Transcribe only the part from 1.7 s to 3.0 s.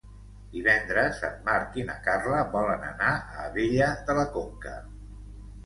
i na Carla volen